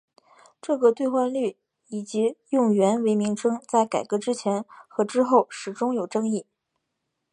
[0.59, 1.57] 这个兑换率
[1.89, 6.47] 以及使用元为名称在改革之前和之后始终有争议。